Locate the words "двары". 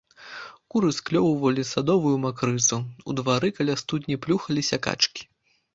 3.21-3.49